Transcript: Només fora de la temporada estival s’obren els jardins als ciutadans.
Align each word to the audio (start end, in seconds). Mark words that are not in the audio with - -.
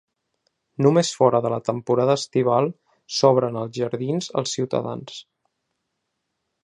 Només 0.85 1.09
fora 1.17 1.41
de 1.45 1.51
la 1.53 1.59
temporada 1.67 2.15
estival 2.21 2.71
s’obren 3.17 3.61
els 3.65 3.77
jardins 3.81 4.31
als 4.43 4.57
ciutadans. 4.59 5.21